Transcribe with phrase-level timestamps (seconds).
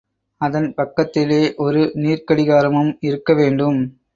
[0.41, 3.79] அதன் பக்கத்திலே ஒரு நீர்க்கடிகாரமும் இருக்கவேண்டும்.